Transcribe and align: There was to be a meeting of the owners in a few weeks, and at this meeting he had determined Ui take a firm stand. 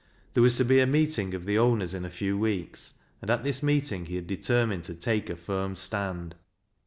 There 0.33 0.41
was 0.41 0.55
to 0.57 0.65
be 0.65 0.79
a 0.79 0.87
meeting 0.87 1.35
of 1.35 1.45
the 1.45 1.59
owners 1.59 1.93
in 1.93 2.05
a 2.05 2.09
few 2.09 2.35
weeks, 2.35 2.95
and 3.21 3.29
at 3.29 3.43
this 3.43 3.61
meeting 3.61 4.07
he 4.07 4.15
had 4.15 4.25
determined 4.25 4.89
Ui 4.89 4.95
take 4.95 5.29
a 5.29 5.35
firm 5.35 5.75
stand. 5.75 6.33